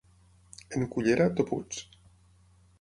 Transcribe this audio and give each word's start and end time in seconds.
En 0.71 0.87
Cullera, 0.87 1.29
toputs. 1.29 1.87